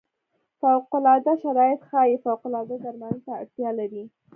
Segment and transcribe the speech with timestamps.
[0.59, 4.03] فوق العاده شرایط ښايي فوق العاده درملنې ته اړتیا لري.